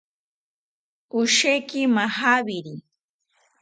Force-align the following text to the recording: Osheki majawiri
Osheki 1.19 1.81
majawiri 1.95 2.75